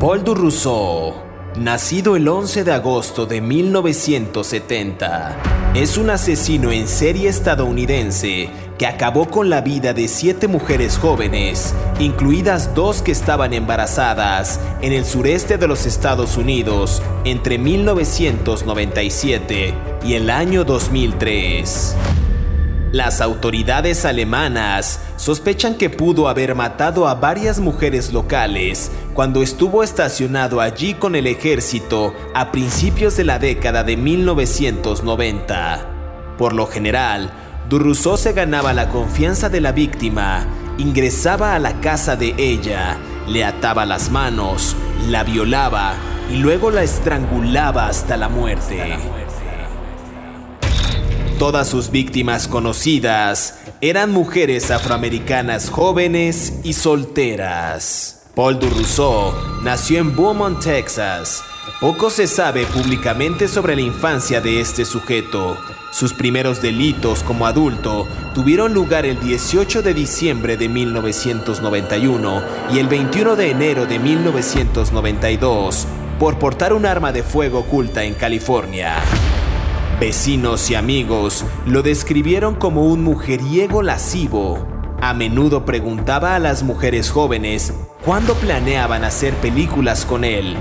[0.00, 1.12] Paul du Rousseau,
[1.56, 5.36] nacido el 11 de agosto de 1970,
[5.74, 8.48] es un asesino en serie estadounidense
[8.78, 14.92] que acabó con la vida de siete mujeres jóvenes, incluidas dos que estaban embarazadas, en
[14.92, 19.74] el sureste de los Estados Unidos entre 1997
[20.04, 21.96] y el año 2003.
[22.92, 30.60] Las autoridades alemanas sospechan que pudo haber matado a varias mujeres locales cuando estuvo estacionado
[30.60, 36.36] allí con el ejército a principios de la década de 1990.
[36.38, 37.32] Por lo general,
[37.68, 40.46] Durruso se ganaba la confianza de la víctima,
[40.78, 44.76] ingresaba a la casa de ella, le ataba las manos,
[45.08, 45.94] la violaba
[46.32, 48.98] y luego la estrangulaba hasta la muerte.
[51.40, 58.17] Todas sus víctimas conocidas eran mujeres afroamericanas jóvenes y solteras.
[58.38, 59.34] Paul Rousseau
[59.64, 61.42] nació en Beaumont, Texas.
[61.80, 65.56] Poco se sabe públicamente sobre la infancia de este sujeto.
[65.90, 72.42] Sus primeros delitos como adulto tuvieron lugar el 18 de diciembre de 1991
[72.72, 75.88] y el 21 de enero de 1992
[76.20, 78.94] por portar un arma de fuego oculta en California.
[79.98, 84.64] Vecinos y amigos lo describieron como un mujeriego lascivo.
[85.00, 87.72] A menudo preguntaba a las mujeres jóvenes
[88.08, 90.56] cuándo planeaban hacer películas con él.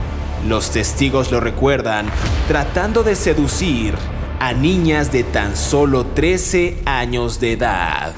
[0.46, 2.08] Los testigos lo recuerdan
[2.50, 3.96] tratando de seducir
[4.42, 8.12] a niñas de tan solo 13 años de edad.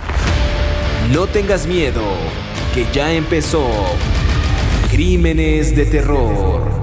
[1.13, 2.01] No tengas miedo,
[2.73, 3.67] que ya empezó
[4.89, 6.78] Crímenes de Terror.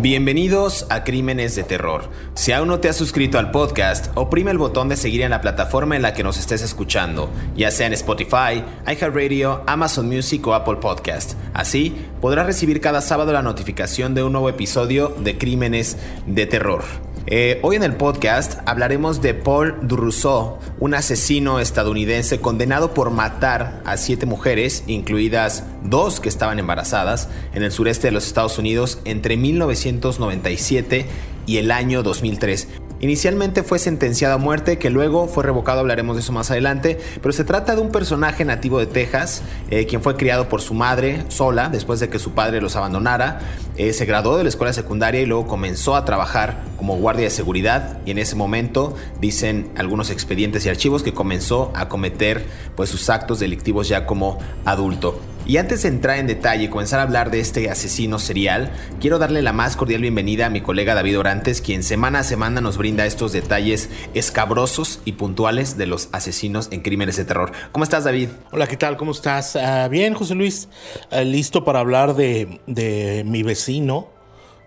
[0.00, 2.08] Bienvenidos a Crímenes de Terror.
[2.34, 5.40] Si aún no te has suscrito al podcast, oprime el botón de seguir en la
[5.40, 10.54] plataforma en la que nos estés escuchando, ya sea en Spotify, iHeartRadio, Amazon Music o
[10.54, 11.34] Apple Podcast.
[11.52, 16.84] Así podrás recibir cada sábado la notificación de un nuevo episodio de Crímenes de Terror.
[17.30, 23.82] Eh, hoy en el podcast hablaremos de Paul Rousseau, un asesino estadounidense condenado por matar
[23.84, 29.00] a siete mujeres, incluidas dos que estaban embarazadas, en el sureste de los Estados Unidos
[29.04, 31.04] entre 1997
[31.44, 32.66] y el año 2003.
[33.00, 37.32] Inicialmente fue sentenciado a muerte, que luego fue revocado, hablaremos de eso más adelante, pero
[37.32, 41.24] se trata de un personaje nativo de Texas, eh, quien fue criado por su madre
[41.28, 43.38] sola después de que su padre los abandonara.
[43.76, 47.30] Eh, se graduó de la escuela secundaria y luego comenzó a trabajar como guardia de
[47.30, 52.44] seguridad y en ese momento dicen algunos expedientes y archivos que comenzó a cometer
[52.74, 55.20] pues sus actos delictivos ya como adulto.
[55.48, 58.70] Y antes de entrar en detalle y comenzar a hablar de este asesino serial,
[59.00, 62.60] quiero darle la más cordial bienvenida a mi colega David Orantes, quien semana a semana
[62.60, 67.52] nos brinda estos detalles escabrosos y puntuales de los asesinos en crímenes de terror.
[67.72, 68.28] ¿Cómo estás, David?
[68.52, 68.98] Hola, ¿qué tal?
[68.98, 69.56] ¿Cómo estás?
[69.56, 70.68] Ah, bien, José Luis.
[71.10, 74.08] Ah, listo para hablar de, mi vecino,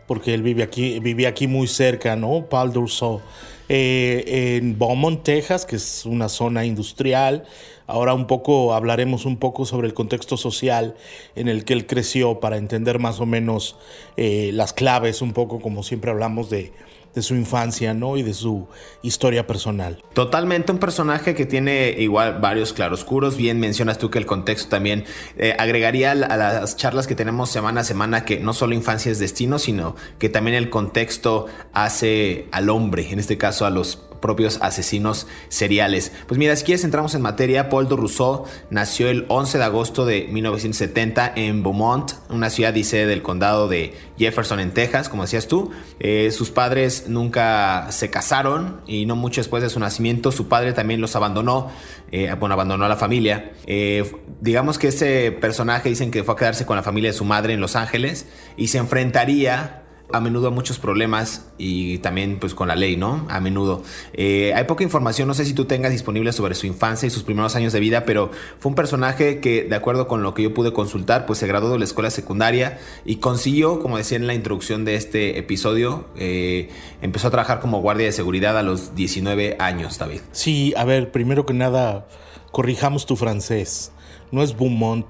[0.07, 2.47] porque él vive aquí, vivía aquí muy cerca, ¿no?
[2.49, 3.21] Paul Durso.
[3.69, 7.45] Eh, en Beaumont, Texas, que es una zona industrial.
[7.91, 10.95] Ahora un poco hablaremos un poco sobre el contexto social
[11.35, 13.75] en el que él creció para entender más o menos
[14.15, 16.71] eh, las claves, un poco como siempre hablamos de,
[17.19, 18.15] su infancia, ¿no?
[18.15, 18.69] Y de su
[19.01, 20.01] historia personal.
[20.13, 23.35] Totalmente un personaje que tiene igual varios claroscuros.
[23.35, 25.03] Bien mencionas tú que el contexto también
[25.35, 29.19] eh, agregaría a las charlas que tenemos semana a semana que no solo infancia es
[29.19, 34.59] destino, sino que también el contexto hace al hombre, en este caso a los propios
[34.61, 36.11] asesinos seriales.
[36.27, 40.05] Pues mira, si quieres entramos en materia, Paul de Rousseau nació el 11 de agosto
[40.05, 45.47] de 1970 en Beaumont, una ciudad sede del condado de Jefferson en Texas, como decías
[45.47, 45.71] tú.
[45.99, 50.73] Eh, sus padres nunca se casaron y no mucho después de su nacimiento su padre
[50.73, 51.69] también los abandonó,
[52.11, 53.51] eh, bueno, abandonó a la familia.
[53.65, 54.09] Eh,
[54.39, 57.53] digamos que ese personaje dicen que fue a quedarse con la familia de su madre
[57.53, 58.27] en Los Ángeles
[58.57, 59.80] y se enfrentaría
[60.13, 63.25] a menudo a muchos problemas y también pues con la ley, ¿no?
[63.29, 63.83] A menudo.
[64.13, 67.23] Eh, hay poca información, no sé si tú tengas disponible sobre su infancia y sus
[67.23, 70.53] primeros años de vida, pero fue un personaje que, de acuerdo con lo que yo
[70.53, 74.33] pude consultar, pues se graduó de la escuela secundaria y consiguió, como decía en la
[74.33, 76.69] introducción de este episodio, eh,
[77.01, 80.21] empezó a trabajar como guardia de seguridad a los 19 años, David.
[80.31, 82.07] Sí, a ver, primero que nada,
[82.51, 83.91] corrijamos tu francés.
[84.31, 85.07] No es Beaumont,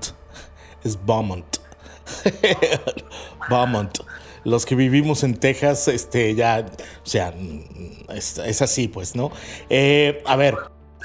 [0.83, 1.57] es Beaumont.
[3.49, 3.99] Beaumont
[4.43, 6.65] los que vivimos en Texas, este, ya,
[7.03, 7.33] o sea,
[8.13, 9.31] es, así, pues, ¿no?
[9.69, 10.55] Eh, a ver,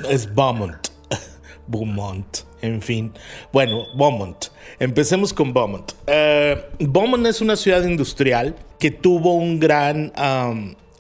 [0.09, 0.89] es Beaumont,
[1.67, 3.13] Beaumont, en fin.
[3.53, 4.47] Bueno, Beaumont.
[4.79, 5.93] Empecemos con Beaumont.
[6.07, 10.13] Eh, Beaumont es una ciudad industrial que tuvo un gran,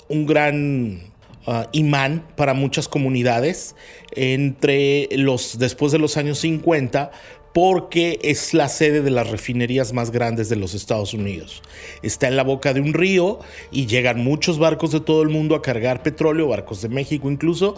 [0.09, 1.01] un gran
[1.47, 3.75] ah, imán para muchas comunidades
[4.13, 7.11] entre los después de los años 50
[7.57, 11.63] porque es la sede de las refinerías más grandes de los Estados Unidos.
[12.03, 13.39] Está en la boca de un río
[13.71, 17.75] y llegan muchos barcos de todo el mundo a cargar petróleo, barcos de México incluso,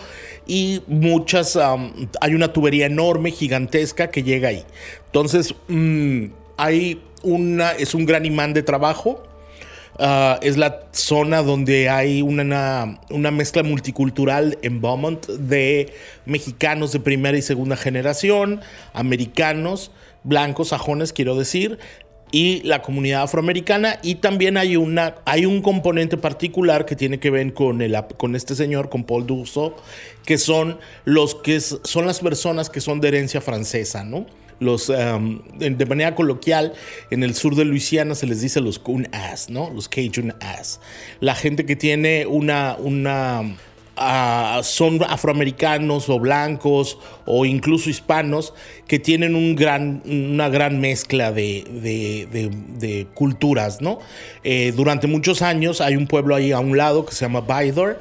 [0.49, 4.65] y muchas, hay una tubería enorme, gigantesca que llega ahí.
[5.07, 6.25] Entonces, mm,
[6.57, 9.23] hay una, es un gran imán de trabajo
[10.01, 15.93] Ah, es la zona donde hay una, una, mezcla multicultural en Beaumont de
[16.25, 18.61] mexicanos de primera y segunda generación,
[18.93, 19.91] americanos,
[20.23, 21.81] blancos, sajones, quiero decir,
[22.31, 23.99] y la comunidad afroamericana.
[24.05, 28.37] Y también hay, una, hay un componente particular que tiene que ver con, el, con
[28.37, 29.77] este señor, con Paul Dussault,
[30.25, 34.27] que son los que son las personas que son de herencia francesa, ¿no?
[34.61, 36.73] Los, de manera coloquial,
[37.11, 39.71] en el sur de Luisiana se les dice los Coon Ass, ¿no?
[39.71, 40.81] Los Cajun Ass.
[41.21, 43.57] La gente que tiene una, una
[43.97, 48.55] ah, son afroamericanos o blancos o incluso hispanos
[48.87, 53.99] que tienen un gran, una gran mezcla de, de, culturas, ¿no?
[54.45, 57.99] Eh, durante muchos años hay un pueblo ahí a un lado que se llama Bydor,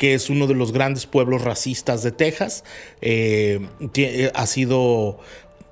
[0.00, 2.64] que es uno de los grandes pueblos racistas de Texas.
[3.02, 3.60] Eh,
[3.96, 5.18] eh, ha sido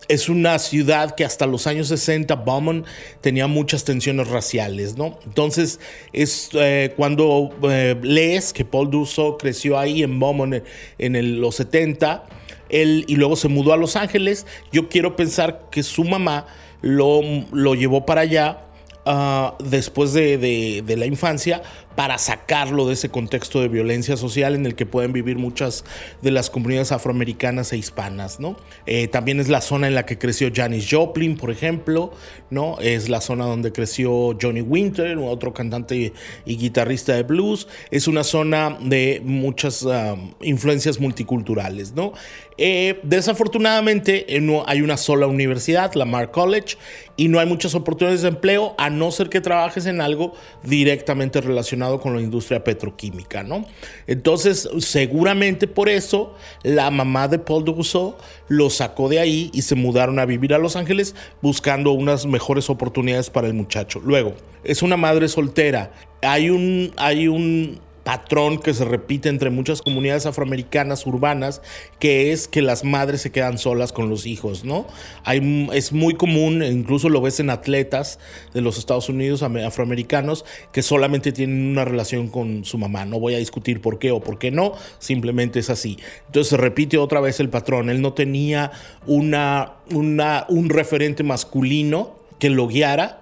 [0.08, 2.86] es una ciudad que hasta los años 60, Beaumont,
[3.20, 5.18] tenía muchas tensiones raciales, ¿no?
[5.24, 5.80] Entonces,
[6.12, 10.62] es eh, cuando eh, lees que Paul Dussault creció ahí en Beaumont
[10.98, 12.24] en, los 70,
[12.70, 16.46] él, y luego se mudó a Los Ángeles, yo quiero pensar que su mamá
[16.80, 17.20] lo,
[17.52, 18.62] lo llevó para allá
[19.04, 21.62] ah, después de, de, la infancia
[21.98, 25.84] para sacarlo de ese contexto de violencia social en el que pueden vivir muchas
[26.22, 28.56] de las comunidades afroamericanas e hispanas, ¿no?
[28.86, 32.12] Eh, también es la zona en la que creció Janis Joplin, por ejemplo,
[32.50, 32.78] ¿no?
[32.78, 36.12] Es la zona donde creció Johnny Winter, otro cantante
[36.46, 37.66] y guitarrista de blues.
[37.90, 42.12] Es una zona de muchas um, influencias multiculturales, ¿no?
[42.60, 46.76] Eh, desafortunadamente eh, no hay una sola universidad, la Mark College,
[47.16, 50.34] y no hay muchas oportunidades de empleo a no ser que trabajes en algo
[50.64, 53.64] directamente relacionado con la industria petroquímica, ¿no?
[54.06, 58.16] Entonces, seguramente por eso la mamá de Paul Dussault
[58.48, 62.68] lo sacó de ahí y se mudaron a vivir a Los Ángeles buscando unas mejores
[62.68, 64.00] oportunidades para el muchacho.
[64.04, 65.92] Luego, es una madre soltera.
[66.20, 71.60] Hay un, hay un patrón que se repite entre muchas comunidades afroamericanas urbanas,
[71.98, 74.86] que es que las madres se quedan solas con los hijos, ¿no?
[75.74, 78.18] Es muy común, incluso lo ves en atletas
[78.54, 83.04] de los Estados Unidos afroamericanos, que solamente tienen una relación con su mamá.
[83.04, 85.98] No voy a discutir por qué o por qué no, simplemente es así.
[86.28, 87.90] Entonces se repite otra vez el patrón.
[87.90, 88.72] Él no tenía
[89.04, 89.34] un
[90.70, 93.20] referente masculino que lo guiara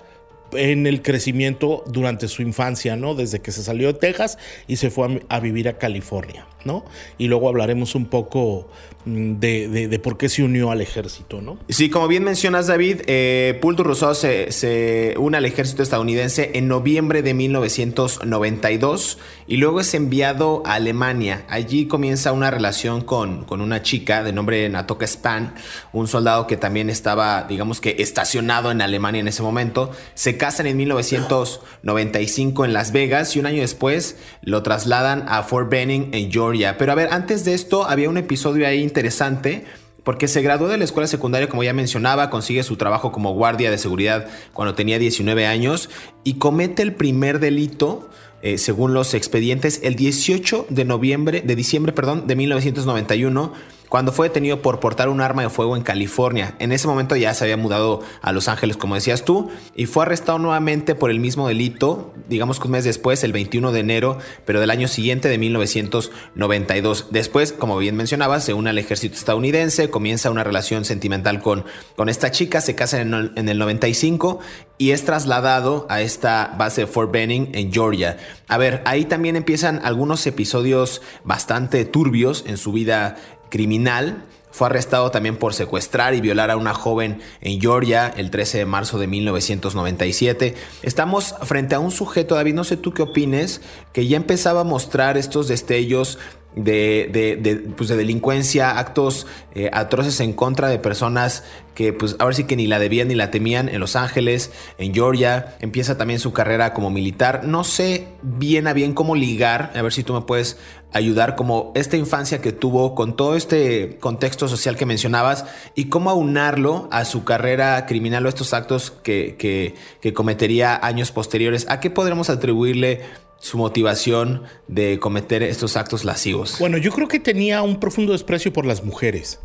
[0.53, 3.15] en el crecimiento durante su infancia, ¿no?
[3.15, 6.85] Desde que se salió de Texas y se fue a, a vivir a California, ¿no?
[7.17, 8.69] Y luego hablaremos un poco
[9.07, 11.59] Mm, de, por qué se unió al ejército, ¿no?
[11.69, 17.23] Sí, como bien mencionas, David, eh, Paul Rousseau se, une al ejército estadounidense en noviembre
[17.23, 21.45] de 1992 y luego es enviado a Alemania.
[21.49, 25.55] Allí comienza una relación con, con una chica de nombre Natoka Span,
[25.93, 29.93] un soldado que también estaba, digamos que, estacionado en Alemania en ese momento.
[30.15, 35.71] Se casan en 1995 en Las Vegas y un año después lo trasladan a Fort
[35.71, 36.56] Benning en Georgia.
[36.79, 39.65] Pero a ver, antes de esto había un episodio ahí interesante
[40.07, 43.73] porque se graduó de la escuela secundaria, como ya mencionaba, consigue su trabajo como guardia
[43.73, 45.91] de seguridad cuando tenía 19 años
[46.23, 48.09] y comete el primer delito,
[48.41, 53.53] eh, según los expedientes, el 18 de noviembre, de diciembre, perdón, de 1991
[53.97, 56.55] cuando fue detenido por portar un arma de fuego en California.
[56.59, 60.03] En ese momento ya se había mudado a Los Ángeles, como decías tú, y fue
[60.03, 64.19] arrestado nuevamente por el mismo delito, digamos que un mes después, el 21 de enero,
[64.45, 67.07] pero del año siguiente de 1992.
[67.11, 71.65] Después, como bien mencionabas, se une al ejército estadounidense, comienza una relación sentimental con,
[71.97, 74.41] con esta chica, se casa en el, en el 95
[74.79, 78.19] y es trasladado a esta base de Fort Benning en Georgia.
[78.47, 83.17] A ver, ahí también empiezan algunos episodios bastante turbios en su vida
[83.57, 84.23] criminal.
[84.51, 88.67] Fue arrestado también por secuestrar y violar a una joven en Georgia el 13 de
[88.67, 90.55] marzo de 1997.
[90.83, 93.63] Estamos frente a un sujeto, David, no sé tú qué opines,
[93.95, 96.19] que ya empezaba a mostrar estos destellos
[96.57, 101.45] de, pues de delincuencia, actos eh, atroces en contra de personas
[101.75, 104.95] que pues ahora sí que ni la debían ni la temían en Los Ángeles, en
[104.95, 107.45] Georgia, empieza también su carrera como militar.
[107.45, 110.59] No sé bien a bien cómo ligar, a ver si tú me puedes
[110.93, 115.45] ayudar como esta infancia que tuvo con todo este contexto social que mencionabas
[115.75, 121.13] y cómo aunarlo a su carrera criminal o estos actos que, que, que cometería años
[121.13, 121.67] posteriores.
[121.69, 123.03] ¿A qué podremos atribuirle
[123.47, 126.57] su motivación de cometer estos actos lascivos?
[126.59, 129.39] Bueno, yo creo que tenía un profundo desprecio por las mujeres.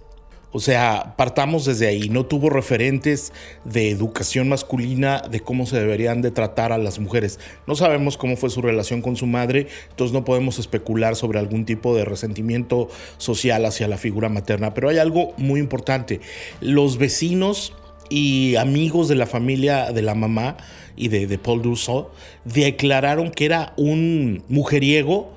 [0.52, 2.10] O sea, partamos desde ahí.
[2.10, 3.32] No tuvo referentes
[3.64, 7.40] de educación masculina de cómo se deberían de tratar a las mujeres.
[7.68, 11.66] No sabemos cómo fue su relación con su madre, entonces no podemos especular sobre algún
[11.66, 14.74] tipo de resentimiento social hacia la figura materna.
[14.74, 16.22] Pero hay algo muy importante.
[16.60, 17.74] Los vecinos
[18.12, 20.58] y amigos de la familia de la mamá
[20.98, 22.10] y de, Paul Dussault
[22.44, 25.32] declararon que era un mujeriego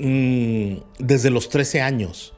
[0.00, 2.34] mm, desde los 13 años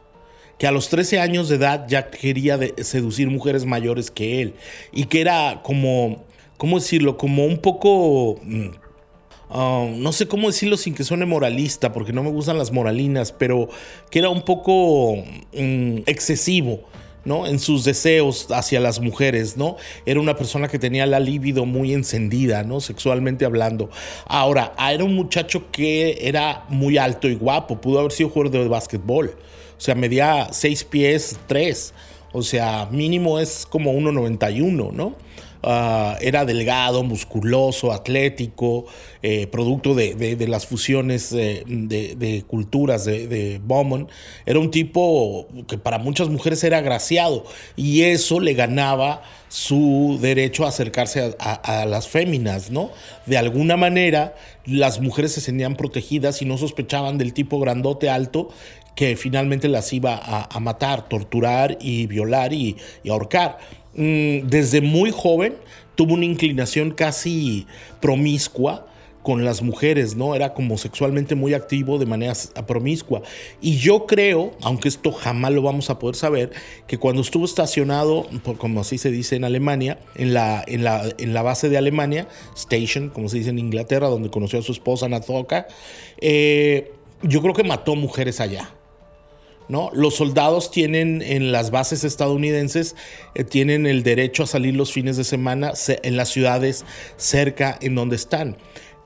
[0.58, 4.54] que a los 13 años de edad ya quería seducir mujeres mayores que él
[4.92, 6.26] y que era como,
[6.58, 7.16] ¿cómo decirlo?
[7.16, 8.38] Como un poco...
[8.42, 8.68] Mm,
[9.48, 13.32] ah, no sé cómo decirlo sin que suene moralista, porque no me gustan las moralinas,
[13.32, 13.70] pero
[14.10, 15.16] que era un poco
[15.54, 16.89] mm, excesivo.
[17.24, 17.46] ¿No?
[17.46, 19.76] En sus deseos hacia las mujeres, ¿no?
[20.06, 22.80] Era una persona que tenía la libido muy encendida, ¿no?
[22.80, 23.90] Sexualmente hablando.
[24.26, 28.68] Ahora, era un muchacho que era muy alto y guapo, pudo haber sido jugador de
[28.68, 29.36] básquetbol.
[29.76, 31.94] O sea, medía 6 pies 3.
[32.32, 35.14] O sea, mínimo es como 1,91, ¿no?
[35.62, 38.86] Ah, era delgado, musculoso, atlético,
[39.22, 44.08] eh, producto de, las fusiones eh, de, culturas de, Bowman.
[44.46, 47.44] Era un tipo que para muchas mujeres era agraciado
[47.76, 52.90] y eso le ganaba su derecho a acercarse a, a, las féminas, ¿no?
[53.26, 58.48] De alguna manera, las mujeres se sentían protegidas y no sospechaban del tipo grandote alto
[59.00, 62.76] que finalmente las iba a, matar, torturar y violar y,
[63.08, 63.58] ahorcar.
[63.94, 65.54] Mm, desde muy joven
[65.94, 67.66] tuvo una inclinación casi
[68.00, 68.86] promiscua
[69.22, 70.34] con las mujeres, ¿no?
[70.34, 72.32] Era como sexualmente muy activo de manera
[72.66, 73.22] promiscua.
[73.60, 76.52] Y yo creo, aunque esto jamás lo vamos a poder saber,
[76.86, 78.26] que cuando estuvo estacionado,
[78.58, 82.28] como así se dice en Alemania, en la, en la, en la base de Alemania,
[82.56, 85.66] Station, como se dice en Inglaterra, donde conoció a su esposa Nazoka,
[86.20, 86.92] eh,
[87.22, 88.70] yo creo que mató mujeres allá.
[89.70, 89.90] ¿No?
[89.94, 92.96] Los soldados tienen en las bases estadounidenses,
[93.34, 96.84] eh, tienen el derecho a salir los fines de semana en las ciudades
[97.16, 98.56] cerca en donde están.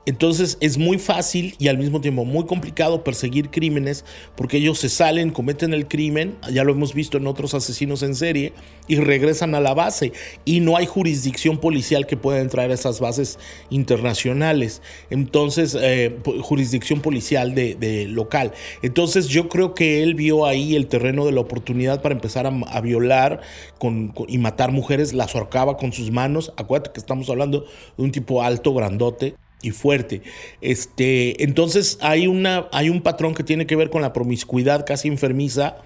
[0.05, 4.89] Entonces es muy fácil y al mismo tiempo muy complicado perseguir crímenes porque ellos se
[4.89, 8.53] salen, cometen el crimen, ya lo hemos visto en otros asesinos en serie,
[8.87, 10.13] y regresan a la base.
[10.45, 14.81] Y no hay jurisdicción policial que pueda entrar a esas bases internacionales.
[15.09, 18.51] Entonces, eh, jurisdicción policial de, local.
[18.81, 22.81] Entonces yo creo que él vio ahí el terreno de la oportunidad para empezar a,
[22.81, 23.41] violar
[24.27, 26.53] y matar mujeres, las ahorcaba con sus manos.
[26.57, 27.65] Acuérdate que estamos hablando
[27.97, 29.35] de un tipo alto, grandote
[29.65, 30.21] y fuerte.
[30.61, 35.07] Este, entonces hay, una, hay un patrón que tiene que ver con la promiscuidad casi
[35.07, 35.77] enfermiza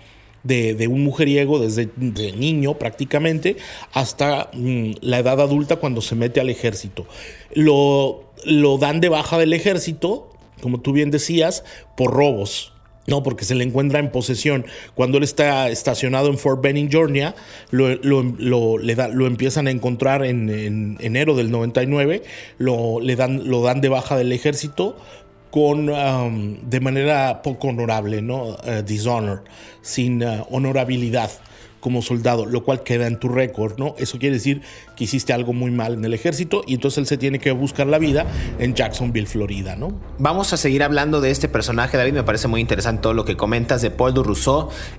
[0.43, 3.57] de, un mujeriego desde niño prácticamente
[3.91, 7.05] hasta mm, la edad adulta cuando se mete al ejército.
[7.53, 10.29] Lo, lo dan de baja del ejército,
[10.61, 11.63] como tú bien decías,
[11.95, 12.73] por robos.
[13.09, 14.65] No, porque se le encuentra en posesión.
[14.95, 17.35] Cuando él está estacionado en Fort Benning, Georgia,
[17.71, 22.23] lo, lo, empiezan a encontrar en, enero del 99,
[22.57, 24.95] lo, le dan, lo dan de baja del ejército
[25.51, 28.49] con, um, de manera poco honorable, ¿no?
[28.49, 29.43] Uh, dishonor,
[29.81, 31.31] sin uh, honorabilidad
[31.79, 33.95] como soldado, lo cual queda en tu récord, ¿no?
[33.97, 34.61] Eso quiere decir
[34.95, 37.87] que hiciste algo muy mal en el ejército y entonces él se tiene que buscar
[37.87, 38.25] la vida
[38.59, 39.99] en Jacksonville, Florida, ¿no?
[40.17, 43.37] Vamos a seguir hablando de este personaje, David, me parece muy interesante todo lo que
[43.37, 44.21] comentas de Paul de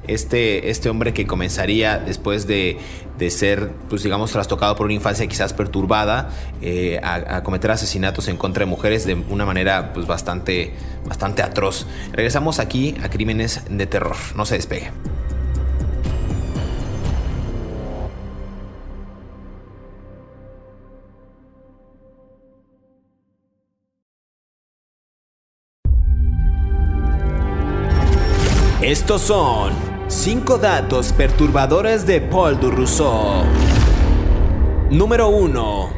[0.06, 2.78] este, este hombre que comenzaría después de,
[3.18, 6.30] de ser, pues digamos, trastocado por una infancia quizás perturbada,
[6.62, 10.72] eh, a, cometer asesinatos en contra de mujeres de una manera pues bastante,
[11.06, 11.87] bastante atroz.
[12.12, 14.90] Regresamos aquí a Crímenes de Terror, no se despegue.
[28.90, 29.73] Estos son
[30.09, 33.44] 5 datos perturbadores de Paul du Rousseau.
[34.90, 35.90] Número 1.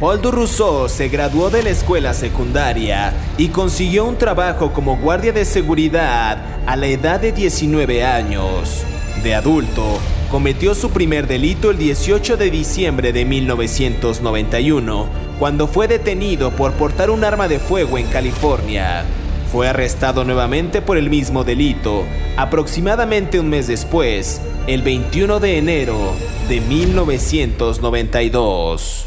[0.00, 5.34] Paul du Rousseau se graduó de la escuela secundaria y consiguió un trabajo como guardia
[5.34, 8.82] de seguridad a la edad de 19 años.
[9.22, 9.98] De adulto,
[10.30, 15.06] cometió su primer delito el 18 de diciembre de 1991,
[15.38, 19.04] cuando fue detenido por portar un arma de fuego en California.
[19.50, 22.04] Fue arrestado nuevamente por el mismo delito,
[22.36, 26.12] aproximadamente un mes después, el 21 de enero
[26.50, 29.06] de 1992.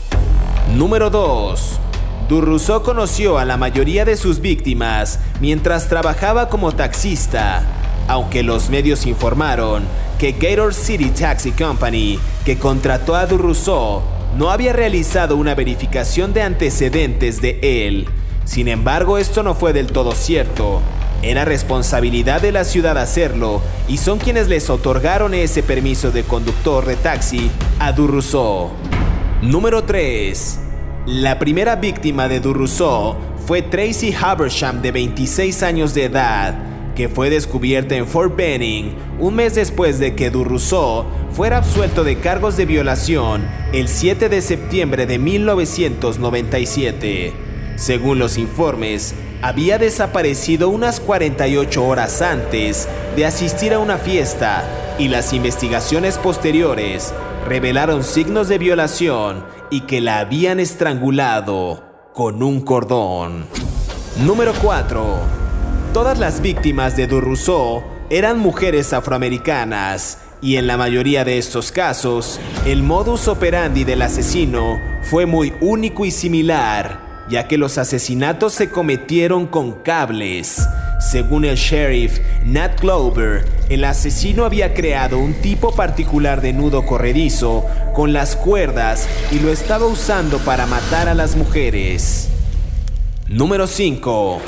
[0.75, 1.79] Número 2.
[2.27, 7.61] Durruso conoció a la mayoría de sus víctimas mientras trabajaba como taxista,
[8.07, 9.83] aunque los medios informaron
[10.17, 14.01] que Gator City Taxi Company, que contrató a Durruso,
[14.35, 18.07] no había realizado una verificación de antecedentes de él
[18.51, 20.81] Sin embargo, esto no fue del todo cierto.
[21.21, 26.85] Era responsabilidad de la ciudad hacerlo y son quienes les otorgaron ese permiso de conductor
[26.85, 28.71] de taxi a Durruso.
[29.41, 30.59] Número 3.
[31.05, 33.15] La primera víctima de Durruso
[33.47, 39.35] fue Tracy Habersham de 26 años de edad, que fue descubierta en Fort Benning un
[39.35, 45.05] mes después de que Durruso fuera absuelto de cargos de violación el 7 de septiembre
[45.05, 47.50] de 1997.
[47.81, 54.63] Según los informes, había desaparecido unas 48 horas antes de asistir a una fiesta
[54.99, 57.11] y las investigaciones posteriores
[57.47, 61.83] revelaron signos de violación y que la habían estrangulado
[62.13, 63.47] con un cordón.
[64.17, 65.19] Número 4.
[65.91, 72.39] Todas las víctimas de Durruso eran mujeres afroamericanas y en la mayoría de estos casos,
[72.67, 78.69] el modus operandi del asesino fue muy único y similar ya que los asesinatos se
[78.69, 80.67] cometieron con cables.
[80.99, 87.65] Según el sheriff Nat Glover, el asesino había creado un tipo particular de nudo corredizo
[87.93, 92.29] con las cuerdas y lo estaba usando para matar a las mujeres.
[93.27, 94.41] Número 5.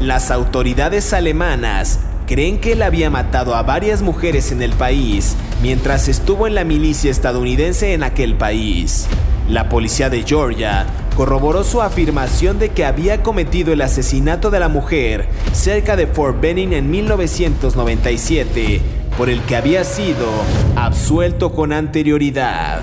[0.00, 6.08] Las autoridades alemanas creen que él había matado a varias mujeres en el país mientras
[6.08, 9.08] estuvo en la milicia estadounidense en aquel país.
[9.48, 10.86] La policía de Georgia
[11.16, 16.40] corroboró su afirmación de que había cometido el asesinato de la mujer cerca de Fort
[16.40, 18.80] Benning en 1997,
[19.16, 20.26] por el que había sido
[20.74, 22.80] absuelto con anterioridad.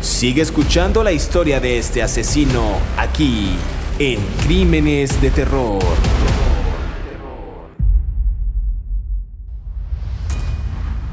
[0.00, 2.64] Sigue escuchando la historia de este asesino
[2.96, 3.50] aquí
[4.00, 5.78] en Crímenes de Terror.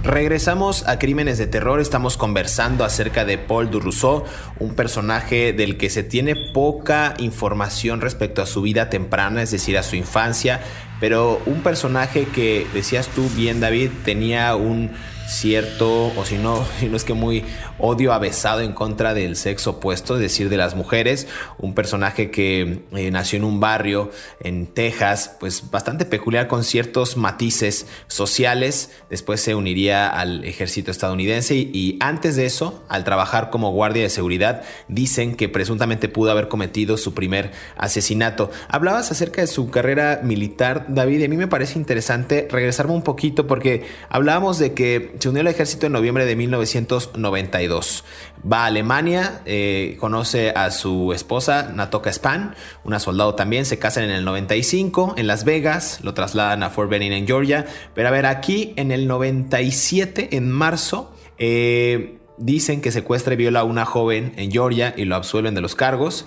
[0.04, 4.26] Regresamos a Crímenes de Terror, estamos conversando acerca de Paul Rousseau,
[4.60, 9.78] un personaje del que se tiene poca información respecto a su vida temprana, es decir,
[9.78, 10.60] a su infancia,
[11.00, 14.92] pero un personaje que, decías tú bien David, tenía un
[15.28, 17.44] cierto, o si no, si no es que muy
[17.80, 21.28] odio avesado en contra del sexo opuesto, es decir, de las mujeres.
[21.58, 27.18] Un personaje que eh, nació en un barrio en Texas, pues bastante peculiar con ciertos
[27.18, 28.92] matices sociales.
[29.10, 34.10] Después se uniría al ejército estadounidense y, antes de eso, al trabajar como guardia de
[34.10, 38.52] seguridad, dicen que presuntamente pudo haber cometido su primer asesinato.
[38.68, 43.04] Hablabas acerca de su carrera militar, David, y a mí me parece interesante regresarme un
[43.04, 48.04] poquito porque hablábamos de que se unió al ejército en noviembre de 1992.
[48.52, 54.06] Va a Alemania, eh, conoce a su esposa Natoka Span, una soldado también, se casan
[54.06, 58.12] en el 95 en Las Vegas, lo trasladan a Fort Benning en Georgia, pero a
[58.12, 63.86] ver, aquí en el 97, en marzo, eh, dicen que secuestra y viola a una
[63.86, 66.26] joven en Georgia y lo absuelven de los cargos.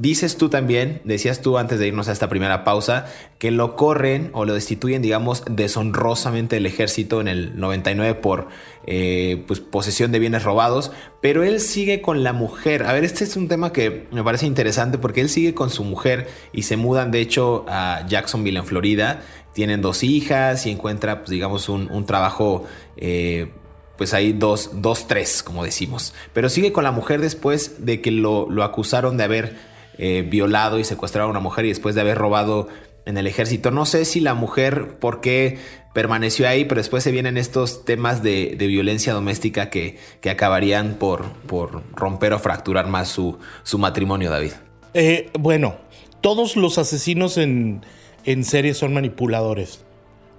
[0.00, 3.04] Dices tú también, decías tú antes de irnos a esta primera pausa,
[3.38, 8.48] que lo corren o lo destituyen, digamos, deshonrosamente del ejército en el 99 por
[8.86, 12.84] eh, pues, posesión de bienes robados, pero él sigue con la mujer.
[12.84, 15.84] A ver, este es un tema que me parece interesante porque él sigue con su
[15.84, 19.20] mujer y se mudan, de hecho, a Jacksonville, en Florida.
[19.52, 22.64] Tienen dos hijas y encuentra, pues, digamos, un, trabajo...
[22.96, 23.50] Eh,
[23.98, 26.14] pues ahí dos, dos, tres, como decimos.
[26.32, 29.69] Pero sigue con la mujer después de que lo, lo acusaron de haber
[30.02, 32.68] eh, violado y secuestrado a una mujer y después de haber robado
[33.04, 33.70] en el ejército.
[33.70, 35.58] No sé si la mujer, por qué
[35.92, 41.30] permaneció ahí, pero después se vienen estos temas de, violencia doméstica que, que acabarían por,
[41.46, 44.52] por, romper o fracturar más su, su matrimonio, David.
[44.94, 45.76] Eh, bueno,
[46.22, 47.84] todos los asesinos en,
[48.24, 49.84] en serie son manipuladores,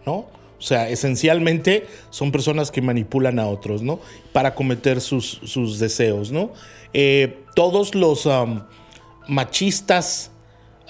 [0.08, 0.26] ¿no?
[0.58, 4.00] O sea, esencialmente son personas que manipulan a otros, ¿no?
[4.32, 6.52] Para cometer sus, sus deseos, ¿no?
[6.94, 8.28] Eh, todos los
[9.32, 10.30] machistas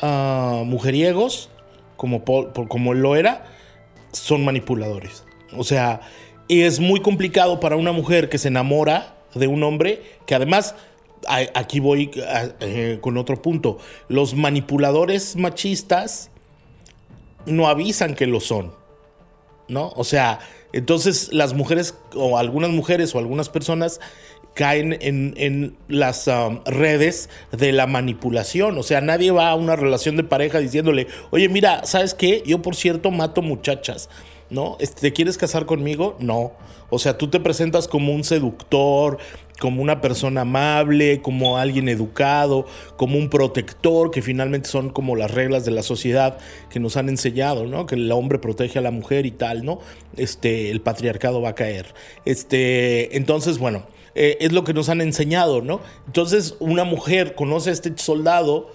[0.01, 1.49] uh, mujeriegos,
[1.95, 3.45] como, como lo era,
[4.11, 5.23] son manipuladores.
[5.55, 6.01] O sea,
[6.49, 10.75] es muy complicado para una mujer que se enamora de un hombre que además
[11.27, 13.77] aquí voy eh, con otro punto.
[14.07, 16.31] Los manipuladores machistas
[17.45, 18.73] no avisan que lo son,
[19.67, 19.93] ¿no?
[19.95, 20.39] O sea,
[20.73, 23.99] entonces las mujeres o algunas mujeres o algunas personas
[24.53, 28.77] caen en, las um, redes de la manipulación.
[28.77, 32.43] O sea, nadie va a una relación de pareja diciéndole, oye, mira, ¿sabes qué?
[32.45, 34.09] Yo, por cierto, mato muchachas.
[34.49, 34.77] ¿No?
[34.99, 36.17] ¿Te quieres casar conmigo?
[36.19, 36.51] No.
[36.89, 39.17] O sea, tú te presentas como un seductor,
[39.61, 42.65] como una persona amable, como alguien educado,
[42.97, 46.37] como un protector, que finalmente son como las reglas de la sociedad
[46.69, 47.85] que nos han enseñado, ¿no?
[47.85, 49.79] Que el hombre protege a la mujer y tal, ¿no?
[50.17, 51.93] Este, el patriarcado va a caer.
[52.25, 53.83] Este, entonces, bueno,
[54.15, 55.81] eh, es lo que nos han enseñado, ¿no?
[56.05, 58.71] Entonces una mujer conoce a este soldado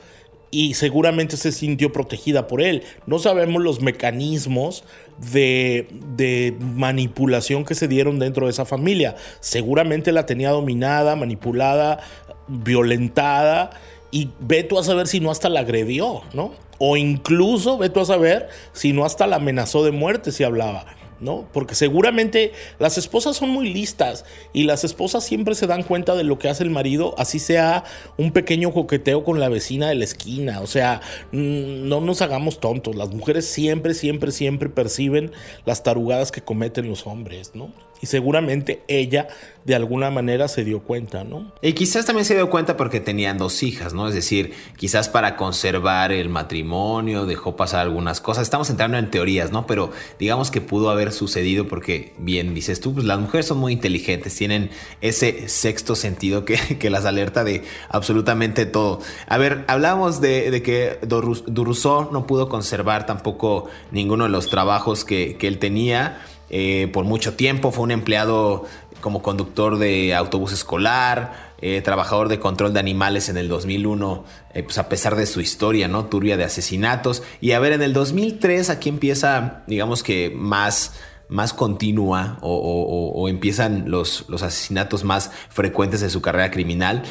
[0.50, 2.82] y seguramente se sintió protegida por él.
[3.06, 4.84] No sabemos los mecanismos
[5.32, 9.16] de, de, manipulación que se dieron dentro de esa familia.
[9.40, 12.00] Seguramente la tenía dominada, manipulada,
[12.48, 13.70] violentada
[14.10, 16.52] y ve tú a saber si no hasta la agredió, ¿no?
[16.78, 20.86] O incluso ve tú a saber si no hasta la amenazó de muerte si hablaba.
[21.20, 21.48] ¿No?
[21.52, 26.24] Porque seguramente las esposas son muy listas y las esposas siempre se dan cuenta de
[26.24, 27.84] lo que hace el marido, así sea
[28.16, 30.60] un pequeño coqueteo con la vecina de la esquina.
[30.60, 31.00] O sea,
[31.32, 32.96] mm, no nos hagamos tontos.
[32.96, 35.32] Las mujeres siempre, siempre, siempre perciben
[35.64, 37.70] las tarugadas que cometen los hombres, ¿no?
[38.00, 39.28] Y seguramente ella
[39.66, 41.52] de alguna manera se dio cuenta, ¿no?
[41.60, 44.06] Y quizás también se dio cuenta porque tenían dos hijas, ¿no?
[44.06, 48.44] Es decir, quizás para conservar el matrimonio dejó pasar algunas cosas.
[48.44, 49.66] Estamos entrando en teorías, ¿no?
[49.66, 53.72] Pero digamos que pudo haber sucedido porque, bien dices tú, pues las mujeres son muy
[53.72, 59.00] inteligentes, tienen ese sexto sentido que, que las alerta de absolutamente todo.
[59.26, 65.36] A ver, hablamos de, que Durousseau no pudo conservar tampoco ninguno de los trabajos que,
[65.36, 66.22] que él tenía.
[66.50, 68.64] Eh, por mucho tiempo fue un empleado
[69.00, 74.62] como conductor de autobús escolar, eh, trabajador de control de animales en el 2001, eh,
[74.62, 76.06] pues a pesar de su historia, ¿no?
[76.06, 77.22] Turbia de asesinatos.
[77.40, 80.94] Y a ver, en el 2003 aquí empieza, digamos que más
[81.28, 87.02] más continua o, empiezan los, los, asesinatos más frecuentes de su carrera criminal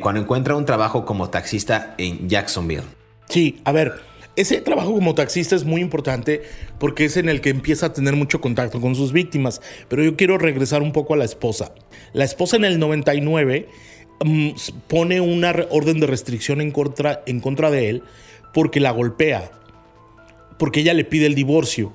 [0.00, 2.82] cuando encuentra un trabajo como taxista en Jacksonville.
[3.28, 4.00] Sí, a ver,
[4.36, 6.42] ese trabajo como taxista es muy importante
[6.78, 9.60] porque es en el que empieza a tener mucho contacto con sus víctimas.
[9.88, 11.72] Pero yo quiero regresar un poco a la esposa.
[12.12, 13.68] La esposa en el 99
[14.24, 14.50] mm,
[14.88, 18.02] pone una orden de restricción en contra de él
[18.52, 19.50] porque la golpea,
[20.58, 21.92] porque ella le pide el divorcio.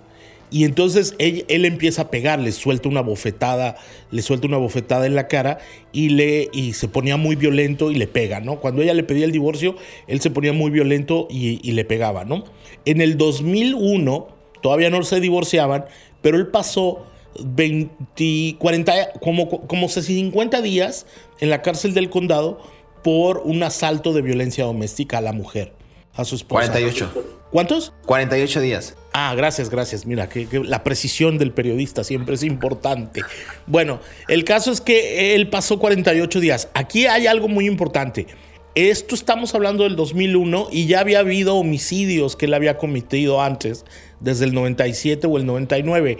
[0.52, 3.78] Y entonces él, empieza a pegar, le suelta una bofetada,
[4.12, 5.60] le suelta una bofetada en la cara
[5.94, 8.60] y, le, y se ponía muy violento y le pega, ¿no?
[8.60, 12.44] Cuando ella le pedía el divorcio, él se ponía muy violento y, le pegaba, ¿no?
[12.84, 14.28] En el 2001,
[14.62, 15.86] todavía no se divorciaban,
[16.22, 17.06] pero él pasó
[17.40, 21.06] 20, 40, como, como 50 días
[21.40, 22.60] en la cárcel del condado
[23.06, 25.72] por un asalto de violencia doméstica a la mujer,
[26.14, 26.68] a su esposa.
[26.68, 27.40] 48.
[27.52, 27.92] ¿Cuántos?
[28.06, 28.96] 48 días.
[29.12, 30.06] Ah, gracias, gracias.
[30.06, 33.24] Mira, que, la precisión del periodista siempre es importante.
[33.68, 36.70] Bueno, el caso es que él pasó 48 días.
[36.74, 38.28] Aquí hay algo muy importante.
[38.74, 43.84] Esto estamos hablando del 2001 y ya había habido homicidios que él había cometido antes,
[44.22, 46.20] desde el 97 o el 99,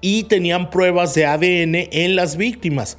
[0.00, 2.98] y tenían pruebas de ADN en las víctimas.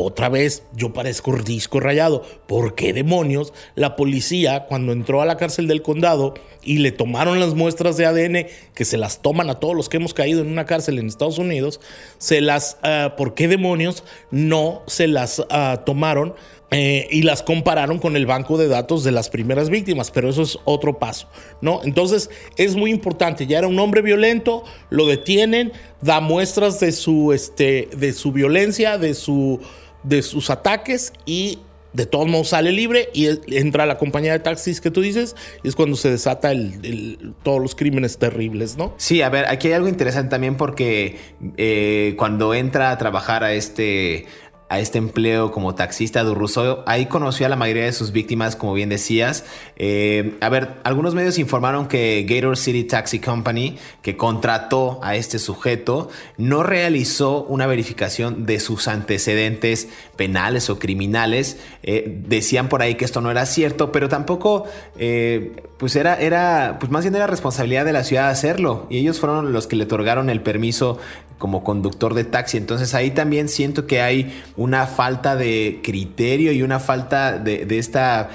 [0.00, 2.22] Otra vez yo parezco disco rayado.
[2.46, 7.40] ¿Por qué demonios la policía cuando entró a la cárcel del condado y le tomaron
[7.40, 10.52] las muestras de ADN que se las toman a todos los que hemos caído en
[10.52, 11.80] una cárcel en Estados Unidos,
[12.18, 16.34] se las, uh, ¿por qué demonios no se las uh, tomaron
[16.70, 20.42] eh, y las compararon con el banco de datos de las primeras víctimas, pero eso
[20.42, 21.28] es otro paso,
[21.60, 21.80] ¿no?
[21.82, 27.32] Entonces es muy importante, ya era un hombre violento, lo detienen, da muestras de su,
[27.32, 29.60] este, de su violencia, de su
[30.08, 31.60] de sus ataques y
[31.92, 35.34] de todos modos sale libre y entra a la compañía de taxis que tú dices
[35.62, 38.94] y es cuando se desata el, todos los crímenes terribles, ¿no?
[38.98, 41.18] Sí, a ver, aquí hay algo interesante también porque
[41.56, 44.26] eh, cuando entra a trabajar a este
[44.68, 46.82] a este empleo como taxista de Rousseau.
[46.86, 49.44] Ahí conoció a la mayoría de sus víctimas, como bien decías.
[49.76, 55.38] Eh, a ver, algunos medios informaron que Gator City Taxi Company, que contrató a este
[55.38, 61.58] sujeto, no realizó una verificación de sus antecedentes penales o criminales.
[61.82, 64.64] Eh, decían por ahí que esto no era cierto, pero tampoco,
[64.98, 68.86] eh, pues era, era, pues más bien era responsabilidad de la ciudad hacerlo.
[68.90, 70.98] Y ellos fueron los que le otorgaron el permiso
[71.38, 72.58] como conductor de taxi.
[72.58, 78.28] Entonces ahí también siento que hay una falta de criterio y una falta de, esta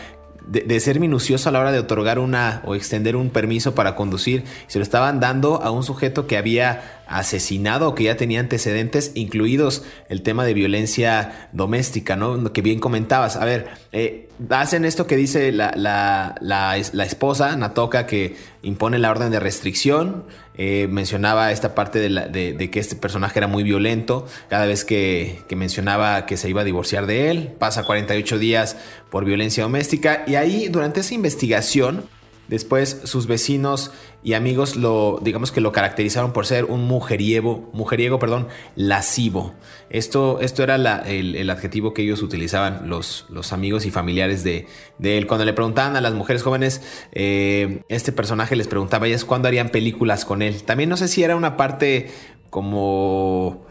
[0.48, 4.46] de, ser minucioso a la hora de otorgar una o extender un permiso para conducir.
[4.68, 9.84] Se lo estaban dando a un sujeto que había asesinado que ya tenía antecedentes, incluidos
[10.10, 12.52] el tema de violencia doméstica, ¿no?
[12.54, 13.36] Que bien comentabas.
[13.36, 19.12] A ver, eh, hacen esto que dice la, la, la, esposa, Natoka, que impone la
[19.12, 20.26] orden de restricción.
[20.56, 24.26] Eh, mencionaba esta parte de, de, que este personaje era muy violento.
[24.50, 28.78] Cada vez que, mencionaba que se iba a divorciar de él, pasa 48 días
[29.10, 30.24] por violencia doméstica.
[30.28, 32.06] Y ahí, durante esa investigación,
[32.54, 33.90] Después sus vecinos
[34.24, 39.56] y amigos lo, digamos que lo caracterizaron por ser un mujeriego, mujeriego, perdón, lascivo.
[39.90, 44.68] Esto, esto era el, adjetivo que ellos utilizaban, los, los amigos y familiares de,
[45.02, 45.26] él.
[45.26, 49.70] Cuando le preguntaban a las mujeres jóvenes, eh, este personaje les preguntaba ellas cuándo harían
[49.70, 50.62] películas con él.
[50.62, 52.12] También no sé si era una parte
[52.52, 53.66] como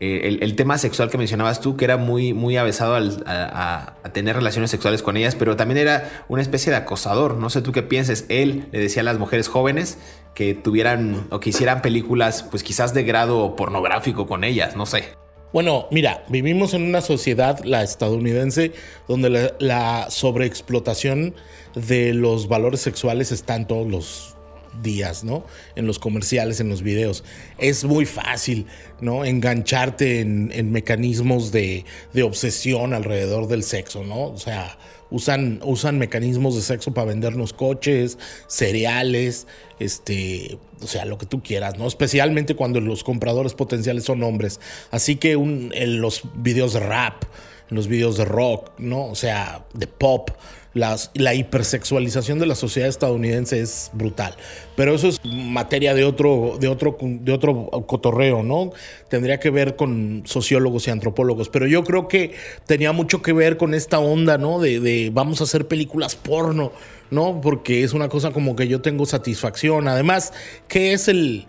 [0.00, 4.70] eh, el, tema sexual que mencionabas tú, que era muy, muy avesado a, tener relaciones
[4.70, 7.36] sexuales con ellas, pero también era una especie de acosador.
[7.36, 8.26] No sé tú qué pienses.
[8.28, 9.98] Él le decía a las mujeres jóvenes
[10.34, 15.04] que tuvieran o que hicieran películas, pues quizás de grado pornográfico con ellas, no sé.
[15.52, 18.72] Bueno, mira, vivimos en una sociedad, la estadounidense,
[19.06, 21.34] donde la, la sobreexplotación
[21.76, 24.33] de los valores sexuales está en todos los
[24.82, 25.44] días, ¿no?
[25.76, 27.24] En los comerciales, en los videos.
[27.58, 28.66] Es muy fácil,
[29.00, 29.24] ¿no?
[29.24, 31.84] Engancharte en, mecanismos de,
[32.22, 34.26] obsesión alrededor del sexo, ¿no?
[34.26, 34.78] O sea,
[35.10, 39.46] usan, usan mecanismos de sexo para vendernos coches, cereales,
[39.78, 41.86] este, o sea, lo que tú quieras, ¿no?
[41.86, 44.60] Especialmente cuando los compradores potenciales son hombres.
[44.90, 47.24] Así que en los videos de rap,
[47.70, 49.06] en los videos de rock, ¿no?
[49.06, 50.30] O sea, de pop
[50.74, 54.36] la hipersexualización de la sociedad estadounidense es brutal.
[54.76, 58.72] Pero eso es materia de otro, de otro, de otro cotorreo, ¿no?
[59.08, 61.48] Tendría que ver con sociólogos y antropólogos.
[61.48, 62.34] Pero yo creo que
[62.66, 64.60] tenía mucho que ver con esta onda, ¿no?
[64.60, 66.72] De, de vamos a hacer películas porno,
[67.10, 67.40] ¿no?
[67.40, 69.86] Porque es una cosa como que yo tengo satisfacción.
[69.86, 70.32] Además,
[70.66, 71.46] ¿qué es el,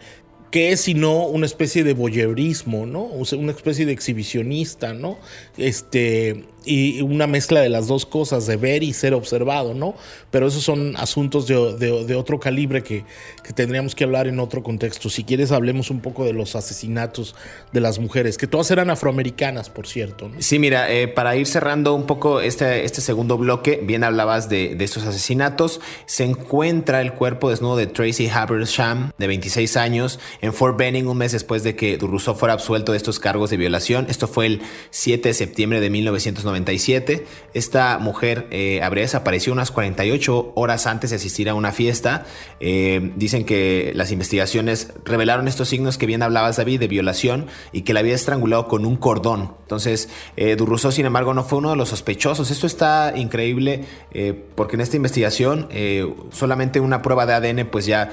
[0.55, 3.03] ¿Qué es sino una especie de voyeurismo, ¿no?
[3.03, 5.17] una especie de exhibicionista, ¿no?
[5.57, 9.95] Este, y una mezcla de las dos cosas, de ver y ser observado, ¿no?
[10.31, 13.05] Pero esos son asuntos de, otro calibre que,
[13.53, 15.09] tendríamos que hablar en otro contexto.
[15.09, 17.35] Si quieres, hablemos un poco de los asesinatos
[17.71, 20.31] de las mujeres, que todas eran afroamericanas, por cierto.
[20.39, 24.75] Sí, mira, eh, para ir cerrando un poco este, este segundo bloque, bien hablabas de,
[24.79, 30.77] estos asesinatos, se encuentra el cuerpo desnudo de Tracy Habersham, de 26 años, en Fort
[30.77, 34.05] Benning, un mes después de que Durruso fuera absuelto de estos cargos de violación.
[34.09, 36.54] Esto fue el 7 de septiembre de 1990
[37.53, 42.25] esta mujer eh, habría desaparecido unas 48 horas antes de asistir a una fiesta.
[42.59, 47.81] Eh, dicen que las investigaciones revelaron estos signos que bien hablabas, David, de violación y
[47.81, 49.53] que la había estrangulado con un cordón.
[49.65, 50.55] Entonces, eh,
[50.91, 52.51] sin embargo, no fue uno de los sospechosos.
[52.51, 55.67] Esto está increíble eh, porque en esta investigación
[56.31, 58.11] solamente una prueba de ADN pues ya